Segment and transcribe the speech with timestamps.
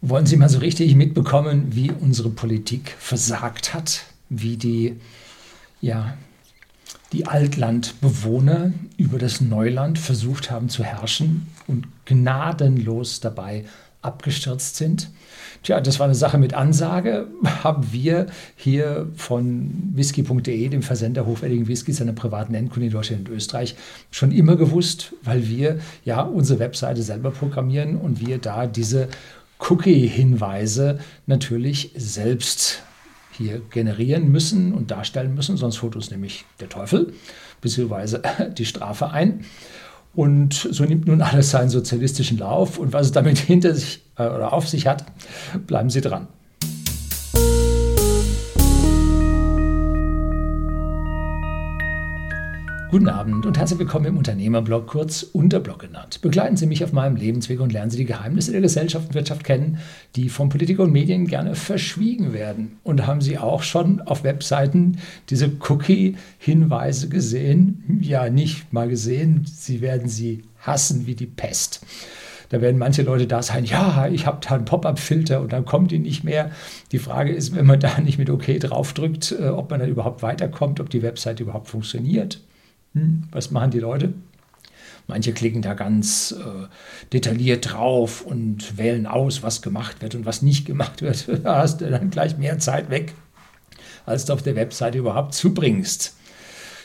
[0.00, 4.94] Wollen Sie mal so richtig mitbekommen, wie unsere Politik versagt hat, wie die,
[5.80, 6.16] ja,
[7.12, 13.64] die Altlandbewohner über das Neuland versucht haben zu herrschen und gnadenlos dabei
[14.00, 15.10] abgestürzt sind?
[15.64, 17.26] Tja, das war eine Sache mit Ansage.
[17.64, 23.34] Haben wir hier von whisky.de, dem Versender hochwertigen Whiskys, einer privaten Endkunde in Deutschland und
[23.34, 23.74] Österreich,
[24.12, 29.08] schon immer gewusst, weil wir ja unsere Webseite selber programmieren und wir da diese
[29.58, 32.82] Cookie-Hinweise natürlich selbst
[33.32, 37.12] hier generieren müssen und darstellen müssen, sonst holt uns nämlich der Teufel
[37.60, 38.18] bzw.
[38.56, 39.44] die Strafe ein.
[40.14, 44.26] Und so nimmt nun alles seinen sozialistischen Lauf und was es damit hinter sich äh,
[44.26, 45.04] oder auf sich hat,
[45.66, 46.28] bleiben Sie dran.
[52.90, 56.22] Guten Abend und herzlich willkommen im Unternehmerblog, kurz Unterblog genannt.
[56.22, 59.44] Begleiten Sie mich auf meinem Lebensweg und lernen Sie die Geheimnisse der Gesellschaft und Wirtschaft
[59.44, 59.78] kennen,
[60.16, 62.78] die von Politik und Medien gerne verschwiegen werden.
[62.84, 64.96] Und haben Sie auch schon auf Webseiten
[65.28, 68.00] diese Cookie-Hinweise gesehen?
[68.00, 69.44] Ja, nicht mal gesehen.
[69.44, 71.84] Sie werden sie hassen wie die Pest.
[72.48, 75.90] Da werden manche Leute da sein, ja, ich habe da einen Pop-up-Filter und dann kommt
[75.90, 76.52] die nicht mehr.
[76.92, 80.22] Die Frage ist, wenn man da nicht mit OK draufdrückt, äh, ob man dann überhaupt
[80.22, 82.40] weiterkommt, ob die Webseite überhaupt funktioniert.
[82.94, 84.12] Hm, was machen die Leute?
[85.06, 86.66] Manche klicken da ganz äh,
[87.14, 91.26] detailliert drauf und wählen aus, was gemacht wird und was nicht gemacht wird.
[91.42, 93.14] Da hast du dann gleich mehr Zeit weg,
[94.04, 96.14] als du auf der Webseite überhaupt zubringst.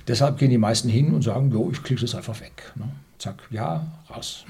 [0.07, 2.71] Deshalb gehen die meisten hin und sagen, jo, ich klicke das einfach weg.
[2.75, 2.85] Ne?
[3.19, 4.45] Zack, ja, raus.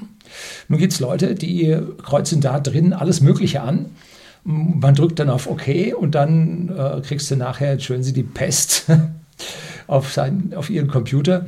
[0.67, 3.87] Nun gibt es Leute, die kreuzen da drin alles Mögliche an.
[4.43, 8.85] Man drückt dann auf OK und dann äh, kriegst du nachher, schön sie die Pest
[9.93, 11.45] auf, sein, auf ihren Computer.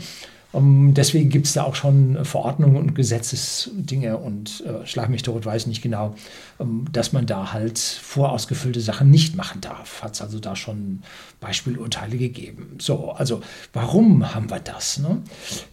[0.52, 5.46] Um, deswegen gibt es da auch schon Verordnungen und Gesetzesdinge und äh, schlag mich tot,
[5.46, 6.16] weiß nicht genau,
[6.60, 10.02] um, dass man da halt vorausgefüllte Sachen nicht machen darf.
[10.02, 11.02] Hat es also da schon
[11.42, 12.78] Beispielurteile gegeben.
[12.80, 13.42] So, also
[13.74, 14.98] warum haben wir das?
[15.00, 15.24] Ne?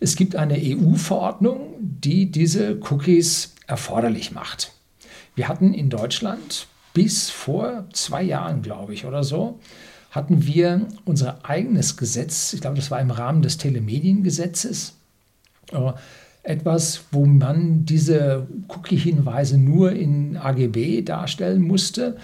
[0.00, 4.72] Es gibt eine EU-Verordnung, die diese Cookies erforderlich macht.
[5.36, 9.60] Wir hatten in Deutschland bis vor zwei Jahren, glaube ich, oder so,
[10.12, 14.94] hatten wir unser eigenes Gesetz, ich glaube, das war im Rahmen des Telemediengesetzes,
[15.72, 15.92] äh,
[16.44, 22.16] etwas, wo man diese Cookie-Hinweise nur in AGB darstellen musste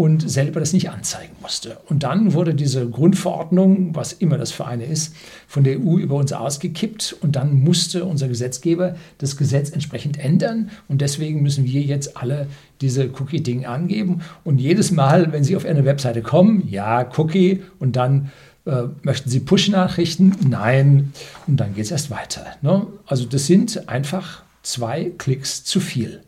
[0.00, 1.76] und selber das nicht anzeigen musste.
[1.90, 5.14] Und dann wurde diese Grundverordnung, was immer das für eine ist,
[5.46, 10.70] von der EU über uns ausgekippt und dann musste unser Gesetzgeber das Gesetz entsprechend ändern
[10.88, 12.46] und deswegen müssen wir jetzt alle
[12.80, 17.94] diese Cookie-Dinge angeben und jedes Mal, wenn Sie auf eine Webseite kommen, ja, Cookie und
[17.94, 18.30] dann
[18.64, 20.34] äh, möchten Sie Push-Nachrichten?
[20.48, 21.12] Nein.
[21.46, 22.46] Und dann geht es erst weiter.
[22.62, 22.86] Ne?
[23.04, 26.22] Also das sind einfach zwei Klicks zu viel.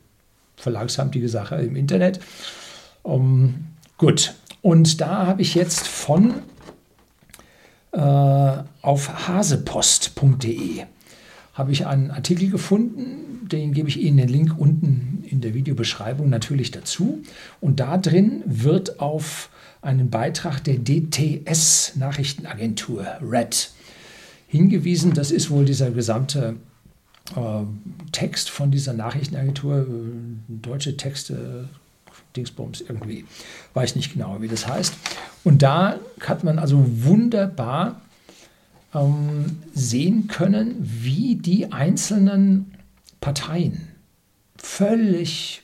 [0.56, 2.20] Verlangsamt die Sache im Internet.
[3.02, 3.66] Um,
[3.98, 6.34] gut, und da habe ich jetzt von
[7.92, 10.84] äh, auf hasepost.de
[11.54, 16.30] habe ich einen Artikel gefunden, den gebe ich Ihnen den Link unten in der Videobeschreibung
[16.30, 17.22] natürlich dazu.
[17.60, 19.50] Und da drin wird auf
[19.82, 23.70] einen Beitrag der DTS Nachrichtenagentur RED
[24.46, 25.12] hingewiesen.
[25.12, 26.56] Das ist wohl dieser gesamte
[27.36, 27.64] äh,
[28.12, 29.84] Text von dieser Nachrichtenagentur, äh,
[30.48, 31.68] deutsche Texte,
[32.36, 33.24] Dingsbums irgendwie.
[33.74, 34.94] Weiß nicht genau, wie das heißt.
[35.44, 38.00] Und da hat man also wunderbar
[38.94, 42.74] ähm, sehen können, wie die einzelnen
[43.20, 43.88] Parteien
[44.56, 45.62] völlig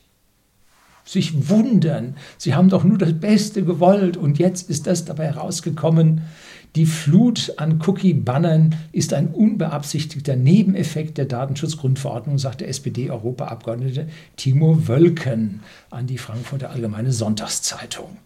[1.04, 2.16] sich wundern.
[2.36, 6.22] Sie haben doch nur das Beste gewollt und jetzt ist das dabei herausgekommen.
[6.76, 15.60] Die Flut an Cookie-Bannern ist ein unbeabsichtigter Nebeneffekt der Datenschutzgrundverordnung, sagt der SPD-Europaabgeordnete Timo Wölken
[15.90, 18.18] an die Frankfurter Allgemeine Sonntagszeitung.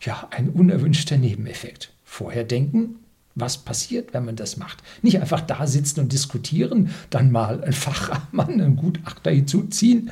[0.00, 1.92] Ja, ein unerwünschter Nebeneffekt.
[2.04, 2.96] Vorher denken,
[3.34, 4.82] was passiert, wenn man das macht.
[5.02, 10.10] Nicht einfach da sitzen und diskutieren, dann mal einen Fachmann, einen Gutachter hinzuziehen,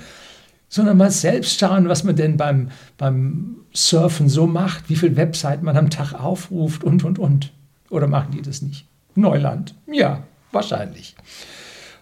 [0.69, 5.65] sondern mal selbst schauen, was man denn beim, beim Surfen so macht, wie viele Webseiten
[5.65, 7.53] man am Tag aufruft und, und, und.
[7.90, 8.86] Oder machen die das nicht?
[9.14, 9.74] Neuland?
[9.86, 11.16] Ja, wahrscheinlich.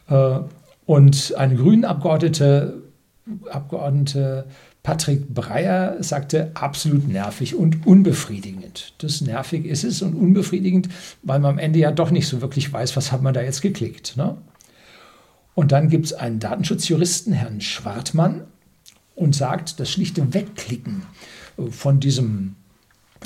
[0.08, 0.40] Äh,
[0.84, 2.82] und eine Grünen-Abgeordnete,
[3.50, 4.46] Abgeordnete
[4.86, 8.94] Patrick Breyer sagte, absolut nervig und unbefriedigend.
[8.98, 10.88] Das nervig ist es und unbefriedigend,
[11.24, 13.62] weil man am Ende ja doch nicht so wirklich weiß, was hat man da jetzt
[13.62, 14.16] geklickt.
[14.16, 14.38] Ne?
[15.56, 18.42] Und dann gibt es einen Datenschutzjuristen, Herrn Schwartmann,
[19.16, 21.02] und sagt, das schlichte Wegklicken
[21.70, 22.54] von diesem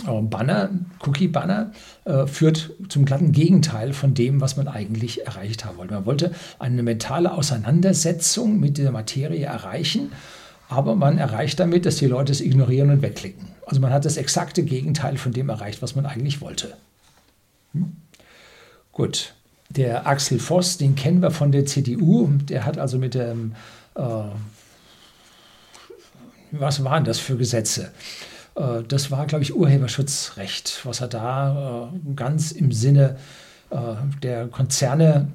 [0.04, 0.70] Banner,
[1.04, 1.72] Cookie-Banner,
[2.04, 5.94] äh, führt zum glatten Gegenteil von dem, was man eigentlich erreicht haben wollte.
[5.94, 10.10] Man wollte eine mentale Auseinandersetzung mit der Materie erreichen
[10.70, 13.48] aber man erreicht damit, dass die Leute es ignorieren und wegklicken.
[13.66, 16.76] Also man hat das exakte Gegenteil von dem erreicht, was man eigentlich wollte.
[17.72, 17.96] Hm?
[18.92, 19.34] Gut,
[19.68, 23.56] der Axel Voss, den kennen wir von der CDU, der hat also mit dem,
[23.96, 24.02] äh,
[26.52, 27.90] was waren das für Gesetze?
[28.60, 33.16] Äh, das war, glaube ich, Urheberschutzrecht, was er da äh, ganz im Sinne
[33.70, 33.76] äh,
[34.22, 35.28] der Konzerne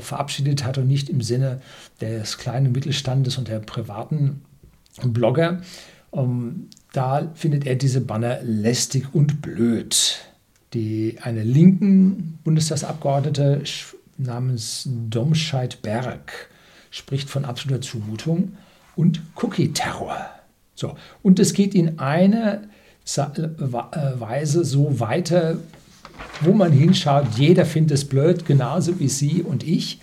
[0.00, 1.62] verabschiedet hat und nicht im Sinne
[1.98, 4.42] des kleinen Mittelstandes und der privaten
[5.02, 5.62] Blogger.
[6.12, 10.18] Ähm, da findet er diese Banner lästig und blöd.
[10.74, 13.62] Die, eine linken Bundestagsabgeordnete
[14.18, 16.50] namens Domscheit Berg
[16.90, 18.58] spricht von absoluter Zumutung
[18.96, 20.28] und Cookie-Terror.
[20.74, 22.62] So, und es geht in einer
[23.06, 25.58] Weise so weiter,
[26.40, 30.00] wo man hinschaut, jeder findet es blöd, genauso wie Sie und ich.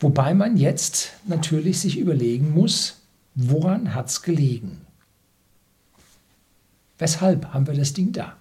[0.00, 3.00] Wobei man jetzt natürlich sich überlegen muss,
[3.34, 4.82] woran hat es gelegen?
[6.98, 8.36] Weshalb haben wir das Ding da?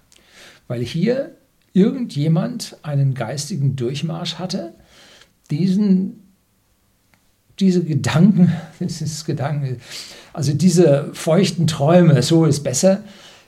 [0.67, 1.35] Weil hier
[1.73, 4.73] irgendjemand einen geistigen Durchmarsch hatte,
[5.51, 6.23] diesen,
[7.59, 9.77] diese Gedanken, das ist Gedanken,
[10.33, 13.03] also diese feuchten Träume, so ist besser,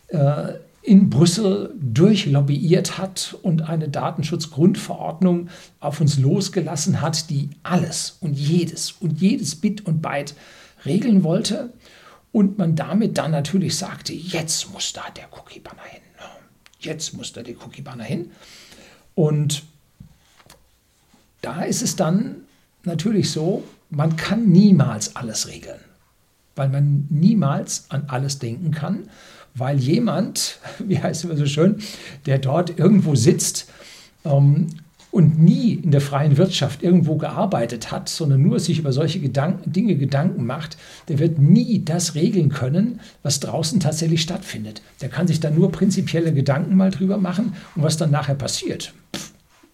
[0.09, 0.53] äh,
[0.87, 5.49] in Brüssel durchlobbyiert hat und eine Datenschutzgrundverordnung
[5.81, 10.33] auf uns losgelassen hat, die alles und jedes und jedes Bit und Byte
[10.85, 11.73] regeln wollte.
[12.31, 16.01] Und man damit dann natürlich sagte, jetzt muss da der Cookie-Banner hin.
[16.19, 16.25] Ne?
[16.79, 18.31] Jetzt muss da der Cookie-Banner hin.
[19.13, 19.63] Und
[21.41, 22.43] da ist es dann
[22.83, 25.79] natürlich so, man kann niemals alles regeln,
[26.55, 29.09] weil man niemals an alles denken kann
[29.57, 31.77] weil jemand, wie heißt es immer so schön,
[32.25, 33.69] der dort irgendwo sitzt
[34.23, 34.67] ähm,
[35.09, 39.71] und nie in der freien Wirtschaft irgendwo gearbeitet hat, sondern nur sich über solche Gedanken,
[39.71, 44.81] Dinge Gedanken macht, der wird nie das regeln können, was draußen tatsächlich stattfindet.
[45.01, 48.93] Der kann sich dann nur prinzipielle Gedanken mal drüber machen und was dann nachher passiert.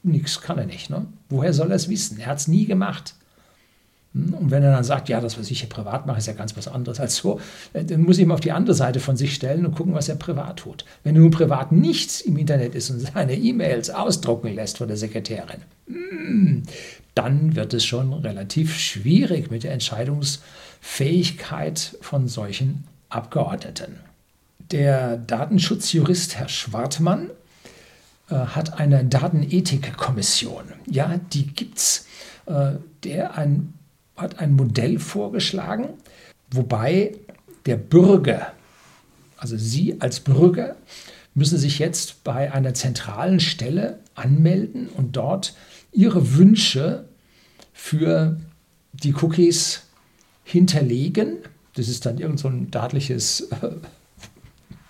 [0.04, 0.89] Nix kann er nicht.
[0.89, 1.06] Ne?
[1.30, 2.19] Woher soll er es wissen?
[2.19, 3.15] Er hat es nie gemacht.
[4.13, 6.56] Und wenn er dann sagt, ja, das, was ich hier privat mache, ist ja ganz
[6.56, 7.39] was anderes als so,
[7.74, 10.07] äh, dann muss ich ihm auf die andere Seite von sich stellen und gucken, was
[10.07, 10.86] er privat tut.
[11.04, 15.63] Wenn nun privat nichts im Internet ist und seine E-Mails ausdrucken lässt von der Sekretärin,
[15.88, 16.62] hm,
[17.15, 23.95] dann wird es schon relativ schwierig mit der Entscheidungsfähigkeit von solchen Abgeordneten.
[24.71, 27.31] Der Datenschutzjurist Herr Schwartmann
[28.30, 30.65] äh, hat eine Datenethikkommission.
[30.86, 32.06] Ja, die gibt's,
[32.45, 32.74] äh,
[33.04, 33.74] der ein
[34.15, 35.89] hat ein Modell vorgeschlagen,
[36.51, 37.15] wobei
[37.65, 38.54] der Bürger,
[39.38, 40.75] also Sie als Bürger,
[41.33, 45.56] müssen sich jetzt bei einer zentralen Stelle anmelden und dort
[45.92, 47.06] Ihre Wünsche
[47.74, 48.38] für
[48.94, 49.83] die Cookies
[50.44, 51.38] hinterlegen.
[51.75, 53.50] Das ist dann irgend so ein staatliches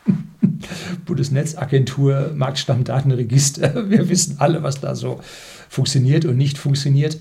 [1.06, 3.90] Bundesnetzagentur, Marktstammdatenregister.
[3.90, 5.22] Wir wissen alle, was da so
[5.70, 7.18] funktioniert und nicht funktioniert.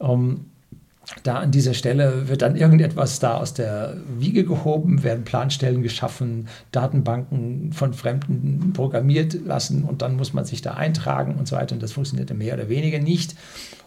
[0.00, 0.46] Ähm,
[1.22, 6.48] da an dieser Stelle wird dann irgendetwas da aus der Wiege gehoben, werden Planstellen geschaffen,
[6.70, 11.74] Datenbanken von Fremden programmiert lassen und dann muss man sich da eintragen und so weiter.
[11.74, 13.34] Und das funktioniert mehr oder weniger nicht.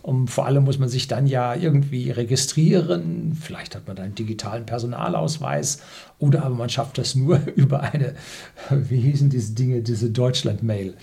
[0.01, 3.37] Und vor allem muss man sich dann ja irgendwie registrieren.
[3.41, 5.79] Vielleicht hat man einen digitalen Personalausweis
[6.19, 8.13] oder aber man schafft das nur über eine,
[8.69, 10.95] wie hießen diese Dinge, diese Deutschland-Mail.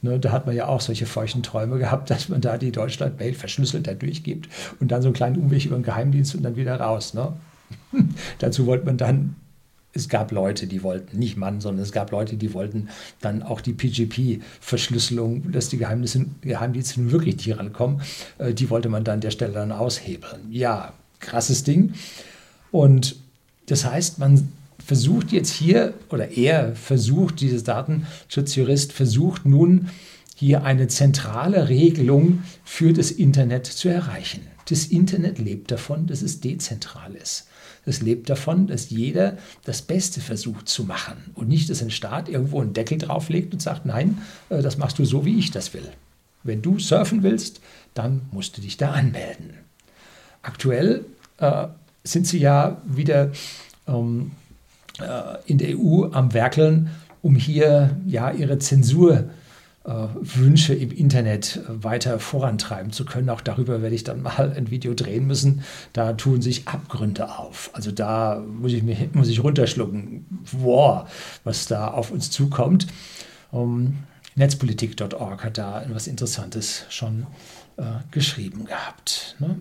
[0.00, 3.34] Ne, da hat man ja auch solche feuchten Träume gehabt, dass man da die Deutschland-Mail
[3.34, 4.48] verschlüsselt da durchgibt
[4.80, 7.14] und dann so einen kleinen Umweg über den Geheimdienst und dann wieder raus.
[7.14, 7.32] Ne?
[8.38, 9.36] Dazu wollte man dann
[9.94, 12.88] es gab Leute, die wollten, nicht Mann, sondern es gab Leute, die wollten
[13.20, 18.00] dann auch die PGP-Verschlüsselung, dass die Geheimnisse, Geheimdienste nun wirklich nicht rankommen,
[18.38, 20.50] äh, die wollte man dann an der Stelle dann aushebeln.
[20.50, 21.94] Ja, krasses Ding.
[22.70, 23.16] Und
[23.66, 24.48] das heißt, man
[24.88, 29.90] versucht jetzt hier, oder er versucht, dieses Datenschutzjurist versucht nun
[30.34, 34.46] hier eine zentrale Regelung für das Internet zu erreichen.
[34.70, 37.48] Das Internet lebt davon, dass es dezentral ist.
[37.84, 42.30] Es lebt davon, dass jeder das Beste versucht zu machen und nicht, dass ein Staat
[42.30, 44.16] irgendwo einen Deckel drauflegt und sagt, nein,
[44.48, 45.86] äh, das machst du so, wie ich das will.
[46.44, 47.60] Wenn du surfen willst,
[47.92, 49.50] dann musst du dich da anmelden.
[50.40, 51.04] Aktuell
[51.36, 51.66] äh,
[52.04, 53.32] sind sie ja wieder
[53.86, 54.47] ähm, äh,
[55.46, 56.90] in der EU am Werkeln,
[57.22, 59.30] um hier ja ihre Zensur
[59.88, 63.30] äh, im Internet weiter vorantreiben zu können.
[63.30, 65.62] Auch darüber werde ich dann mal ein Video drehen müssen.
[65.92, 67.70] Da tun sich Abgründe auf.
[67.72, 70.26] Also da muss ich, mich, muss ich runterschlucken.
[70.52, 71.08] Wow,
[71.44, 72.86] was da auf uns zukommt.
[73.50, 73.98] Um,
[74.34, 77.26] Netzpolitik.org hat da etwas Interessantes schon
[77.76, 79.36] äh, geschrieben gehabt.
[79.40, 79.56] Ne?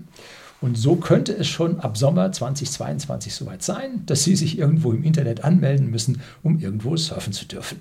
[0.60, 5.04] Und so könnte es schon ab Sommer 2022 soweit sein, dass Sie sich irgendwo im
[5.04, 7.80] Internet anmelden müssen, um irgendwo surfen zu dürfen.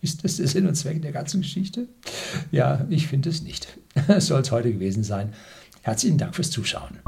[0.00, 1.88] Ist das der Sinn und Zweck der ganzen Geschichte?
[2.52, 3.78] Ja, ich finde es nicht.
[4.08, 5.32] Das soll es heute gewesen sein.
[5.82, 6.98] Herzlichen Dank fürs Zuschauen.